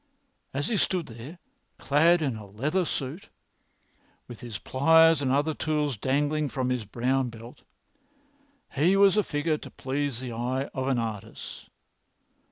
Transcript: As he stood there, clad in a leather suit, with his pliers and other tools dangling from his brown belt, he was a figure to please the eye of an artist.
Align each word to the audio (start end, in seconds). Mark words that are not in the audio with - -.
As 0.51 0.67
he 0.67 0.77
stood 0.77 1.05
there, 1.05 1.37
clad 1.77 2.23
in 2.23 2.35
a 2.35 2.47
leather 2.47 2.85
suit, 2.85 3.29
with 4.27 4.39
his 4.39 4.57
pliers 4.57 5.21
and 5.21 5.31
other 5.31 5.53
tools 5.53 5.95
dangling 5.95 6.49
from 6.49 6.71
his 6.71 6.85
brown 6.85 7.29
belt, 7.29 7.61
he 8.73 8.95
was 8.97 9.15
a 9.15 9.21
figure 9.23 9.59
to 9.59 9.69
please 9.69 10.19
the 10.19 10.31
eye 10.33 10.71
of 10.73 10.87
an 10.87 10.97
artist. 10.97 11.69